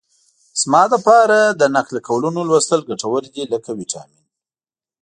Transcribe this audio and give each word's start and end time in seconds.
زما 0.61 0.83
لپاره 0.93 1.39
د 1.59 1.61
نقل 1.75 1.95
قولونو 2.07 2.41
لوستل 2.49 2.79
ګټور 2.89 3.23
دي 3.33 3.43
لکه 3.53 3.69
ویټامین. 3.79 4.25